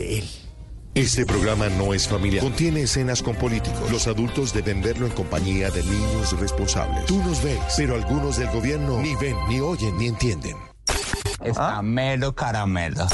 de 0.00 0.18
él. 0.18 0.30
Este 0.94 1.24
programa 1.24 1.68
no 1.68 1.94
es 1.94 2.08
familiar. 2.08 2.42
Contiene 2.42 2.82
escenas 2.82 3.22
con 3.22 3.36
políticos. 3.36 3.90
Los 3.92 4.08
adultos 4.08 4.52
deben 4.52 4.82
verlo 4.82 5.06
en 5.06 5.12
compañía 5.12 5.70
de 5.70 5.84
niños 5.84 6.38
responsables. 6.40 7.06
Tú 7.06 7.22
nos 7.22 7.42
ves, 7.44 7.60
pero 7.76 7.94
algunos 7.94 8.38
del 8.38 8.50
gobierno 8.50 9.00
ni 9.00 9.14
ven, 9.14 9.36
ni 9.48 9.60
oyen, 9.60 9.96
ni 9.98 10.08
entienden. 10.08 10.56
Está 11.44 11.78
¿Ah? 11.78 11.82
melo 11.82 12.34
caramelo. 12.34 13.06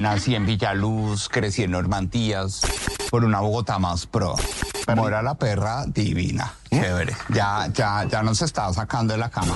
Nací 0.00 0.34
en 0.34 0.44
Villaluz, 0.44 1.28
crecí 1.28 1.62
en 1.62 1.70
Normantías, 1.70 2.62
por 3.10 3.24
una 3.24 3.40
Bogotá 3.40 3.78
más 3.78 4.06
pro. 4.06 4.34
Mora 4.96 5.22
la 5.22 5.34
perra 5.34 5.84
divina. 5.86 6.54
¿Eh? 6.70 6.80
Chévere. 6.80 7.16
Ya, 7.28 7.68
ya, 7.72 8.06
ya 8.10 8.22
nos 8.22 8.42
estaba 8.42 8.72
sacando 8.72 9.12
de 9.12 9.18
la 9.18 9.30
cama. 9.30 9.54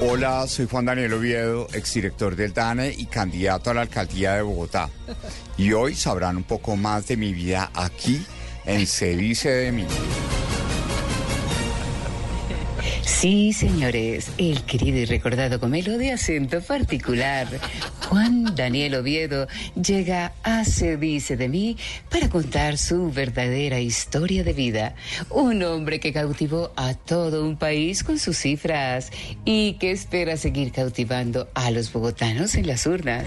Hola, 0.00 0.46
soy 0.46 0.66
Juan 0.66 0.84
Daniel 0.84 1.12
Oviedo, 1.14 1.66
exdirector 1.72 2.36
del 2.36 2.54
DANE 2.54 2.94
y 2.96 3.06
candidato 3.06 3.70
a 3.70 3.74
la 3.74 3.80
alcaldía 3.80 4.34
de 4.34 4.42
Bogotá. 4.42 4.90
Y 5.56 5.72
hoy 5.72 5.96
sabrán 5.96 6.36
un 6.36 6.44
poco 6.44 6.76
más 6.76 7.08
de 7.08 7.16
mi 7.16 7.32
vida 7.32 7.68
aquí 7.74 8.24
en 8.64 8.86
Se 8.86 9.16
dice 9.16 9.50
de 9.50 9.72
mí. 9.72 9.86
Sí, 13.02 13.52
señores, 13.52 14.30
el 14.38 14.62
querido 14.62 14.98
y 14.98 15.04
recordado 15.04 15.58
comelo 15.58 15.98
de 15.98 16.12
acento 16.12 16.60
particular, 16.60 17.48
Juan 18.08 18.54
Daniel 18.56 18.94
Oviedo, 18.94 19.48
llega 19.74 20.32
a 20.42 20.64
Se 20.64 20.96
dice 20.96 21.36
de 21.36 21.50
mí 21.50 21.76
para 22.10 22.30
contar 22.30 22.78
su 22.78 23.12
verdadera 23.12 23.80
historia 23.80 24.42
de 24.44 24.54
vida. 24.54 24.94
Un 25.28 25.62
hombre 25.62 26.00
que 26.00 26.14
cautivó 26.14 26.72
a 26.74 26.94
todo 26.94 27.44
un 27.44 27.58
país 27.58 28.02
con 28.02 28.18
sus 28.18 28.38
cifras 28.38 29.10
y 29.44 29.74
que 29.74 29.90
espera 29.90 30.38
seguir 30.38 30.72
cautivando 30.72 31.48
a 31.52 31.70
los 31.70 31.92
bogotanos 31.92 32.54
en 32.54 32.66
las 32.66 32.86
urnas. 32.86 33.26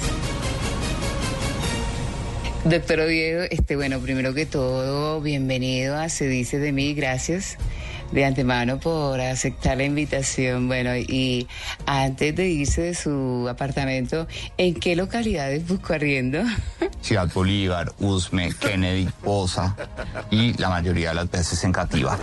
Doctor 2.65 3.01
Oviedo, 3.01 3.43
este, 3.51 3.75
bueno, 3.75 3.99
primero 3.99 4.33
que 4.33 4.47
todo, 4.47 5.21
bienvenido 5.21 5.95
a 5.95 6.09
Se 6.09 6.27
dice 6.27 6.57
de 6.57 6.71
mí, 6.71 6.95
gracias 6.95 7.57
de 8.11 8.25
antemano 8.25 8.79
por 8.79 9.19
aceptar 9.19 9.77
la 9.77 9.83
invitación. 9.83 10.67
Bueno, 10.67 10.95
y 10.95 11.47
antes 11.85 12.35
de 12.35 12.49
irse 12.49 12.81
de 12.81 12.95
su 12.95 13.47
apartamento, 13.49 14.27
¿en 14.57 14.75
qué 14.75 14.95
localidades 14.95 15.67
buscó 15.67 15.93
arriendo? 15.93 16.39
Ciudad 17.01 17.29
Bolívar, 17.33 17.91
Usme, 17.99 18.53
Kennedy, 18.53 19.09
Poza 19.23 19.75
y 20.29 20.53
la 20.57 20.69
mayoría 20.69 21.09
de 21.09 21.15
las 21.15 21.31
veces 21.31 21.63
en 21.63 21.71
Cativa. 21.71 22.17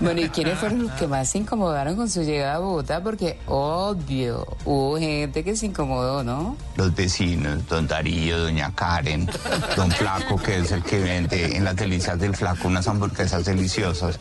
bueno, 0.00 0.20
¿y 0.20 0.28
quiénes 0.28 0.58
fueron 0.58 0.84
los 0.84 0.92
que 0.92 1.06
más 1.06 1.30
se 1.30 1.38
incomodaron 1.38 1.96
con 1.96 2.08
su 2.08 2.22
llegada 2.22 2.56
a 2.56 2.58
Bogotá? 2.58 3.02
Porque, 3.02 3.38
obvio, 3.46 4.46
hubo 4.64 4.98
gente 4.98 5.44
que 5.44 5.56
se 5.56 5.66
incomodó, 5.66 6.24
¿no? 6.24 6.56
Los 6.76 6.94
vecinos, 6.94 7.66
don 7.68 7.86
Darío, 7.86 8.38
doña 8.38 8.72
Karen, 8.74 9.28
don 9.76 9.90
Flaco, 9.90 10.36
que 10.36 10.58
es 10.58 10.72
el 10.72 10.82
que 10.82 10.98
vende 10.98 11.56
en 11.56 11.64
las 11.64 11.76
delicias 11.76 12.18
del 12.18 12.34
Flaco 12.34 12.68
unas 12.68 12.88
hamburguesas 12.88 13.44
deliciosas 13.44 14.18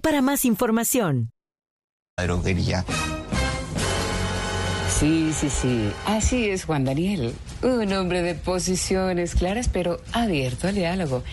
para 0.00 0.22
más 0.22 0.44
información. 0.44 1.30
Droguería. 2.16 2.84
Sí, 4.98 5.32
sí, 5.32 5.50
sí. 5.50 5.92
Así 6.06 6.48
es, 6.48 6.64
Juan 6.64 6.84
Daniel. 6.84 7.34
Un 7.62 7.92
hombre 7.92 8.22
de 8.22 8.34
posiciones 8.36 9.34
claras, 9.34 9.68
pero 9.68 10.00
abierto 10.12 10.68
al 10.68 10.76
diálogo. 10.76 11.24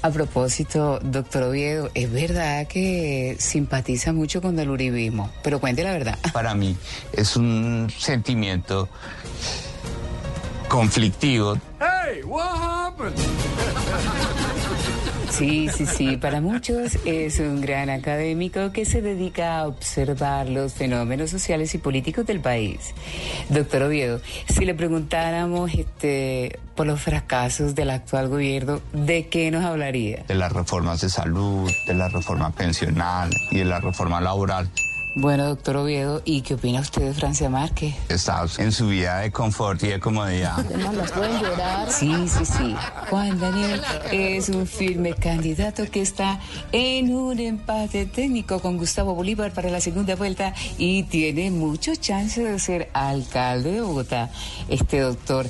A 0.00 0.10
propósito, 0.10 0.98
doctor 1.00 1.42
Oviedo, 1.42 1.90
es 1.94 2.10
verdad 2.10 2.66
que 2.66 3.36
simpatiza 3.38 4.12
mucho 4.12 4.40
con 4.40 4.58
el 4.58 4.70
uribismo, 4.70 5.30
pero 5.42 5.60
cuente 5.60 5.84
la 5.84 5.92
verdad. 5.92 6.18
Para 6.32 6.54
mí 6.54 6.76
es 7.12 7.36
un 7.36 7.92
sentimiento 7.96 8.88
conflictivo. 10.68 11.58
Hey, 11.78 12.22
what 12.24 12.56
happened? 12.56 13.14
Sí, 15.32 15.68
sí, 15.74 15.86
sí. 15.86 16.16
Para 16.18 16.42
muchos 16.42 16.98
es 17.06 17.40
un 17.40 17.62
gran 17.62 17.88
académico 17.88 18.70
que 18.70 18.84
se 18.84 19.00
dedica 19.00 19.58
a 19.58 19.66
observar 19.66 20.48
los 20.48 20.74
fenómenos 20.74 21.30
sociales 21.30 21.74
y 21.74 21.78
políticos 21.78 22.26
del 22.26 22.40
país. 22.40 22.94
Doctor 23.48 23.84
Oviedo, 23.84 24.20
si 24.48 24.66
le 24.66 24.74
preguntáramos 24.74 25.72
este, 25.72 26.60
por 26.74 26.86
los 26.86 27.00
fracasos 27.00 27.74
del 27.74 27.90
actual 27.90 28.28
gobierno, 28.28 28.82
¿de 28.92 29.28
qué 29.28 29.50
nos 29.50 29.64
hablaría? 29.64 30.22
De 30.28 30.34
las 30.34 30.52
reformas 30.52 31.00
de 31.00 31.08
salud, 31.08 31.70
de 31.86 31.94
la 31.94 32.08
reforma 32.08 32.50
pensional 32.50 33.30
y 33.50 33.58
de 33.58 33.64
la 33.64 33.80
reforma 33.80 34.20
laboral. 34.20 34.68
Bueno, 35.14 35.46
doctor 35.46 35.76
Oviedo, 35.76 36.22
¿y 36.24 36.40
qué 36.40 36.54
opina 36.54 36.80
usted 36.80 37.02
de 37.02 37.12
Francia 37.12 37.50
Márquez? 37.50 37.94
Está 38.08 38.46
en 38.56 38.72
su 38.72 38.88
vida 38.88 39.18
de 39.18 39.30
confort 39.30 39.82
y 39.82 39.88
de 39.88 40.00
comodidad. 40.00 40.56
¿Las 40.96 41.12
pueden 41.12 41.38
llorar? 41.42 41.90
Sí, 41.92 42.14
sí, 42.28 42.46
sí. 42.46 42.74
Juan 43.10 43.38
Daniel 43.38 43.82
es 44.10 44.48
un 44.48 44.66
firme 44.66 45.12
candidato 45.12 45.84
que 45.90 46.00
está 46.00 46.40
en 46.72 47.14
un 47.14 47.38
empate 47.38 48.06
técnico 48.06 48.60
con 48.60 48.78
Gustavo 48.78 49.14
Bolívar 49.14 49.52
para 49.52 49.68
la 49.68 49.82
segunda 49.82 50.16
vuelta 50.16 50.54
y 50.78 51.02
tiene 51.02 51.50
mucho 51.50 51.94
chance 51.94 52.42
de 52.42 52.58
ser 52.58 52.88
alcalde 52.94 53.72
de 53.72 53.80
Bogotá. 53.82 54.30
Este 54.68 55.00
doctor, 55.00 55.46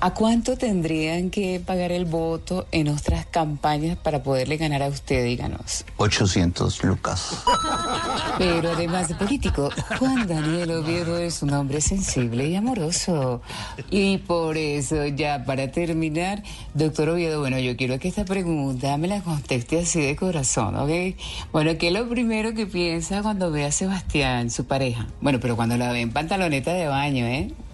¿A 0.00 0.14
cuánto 0.14 0.56
tendrían 0.56 1.28
que 1.28 1.60
pagar 1.64 1.90
el 1.90 2.04
voto 2.04 2.68
en 2.70 2.86
otras 2.86 3.26
campañas 3.26 3.96
para 3.96 4.22
poderle 4.22 4.56
ganar 4.56 4.84
a 4.84 4.86
usted, 4.86 5.24
díganos? 5.24 5.84
800 5.96 6.84
lucas. 6.84 7.42
Pero 8.38 8.70
además 8.70 9.08
de 9.08 9.16
político, 9.16 9.70
Juan 9.98 10.28
Daniel 10.28 10.70
Oviedo 10.70 11.18
es 11.18 11.42
un 11.42 11.52
hombre 11.52 11.80
sensible 11.80 12.46
y 12.46 12.54
amoroso. 12.54 13.42
Y 13.90 14.18
por 14.18 14.56
eso, 14.56 15.04
ya 15.06 15.44
para 15.44 15.72
terminar, 15.72 16.44
doctor 16.74 17.08
Oviedo, 17.08 17.40
bueno, 17.40 17.58
yo 17.58 17.76
quiero 17.76 17.98
que 17.98 18.06
esta 18.06 18.24
pregunta 18.24 18.96
me 18.98 19.08
la 19.08 19.20
conteste 19.20 19.80
así 19.80 20.00
de 20.00 20.14
corazón, 20.14 20.76
¿ok? 20.76 21.16
Bueno, 21.50 21.76
¿qué 21.76 21.88
es 21.88 21.92
lo 21.92 22.08
primero 22.08 22.54
que 22.54 22.66
piensa 22.66 23.22
cuando 23.22 23.50
ve 23.50 23.64
a 23.64 23.72
Sebastián, 23.72 24.50
su 24.50 24.64
pareja? 24.64 25.08
Bueno, 25.20 25.40
pero 25.40 25.56
cuando 25.56 25.76
la 25.76 25.90
ve 25.90 26.02
en 26.02 26.12
pantaloneta 26.12 26.72
de 26.72 26.86
baño, 26.86 27.26
¿eh? 27.26 27.52